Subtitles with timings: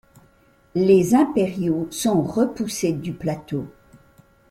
[0.73, 3.67] Les Impériaux sont repoussés du plateau.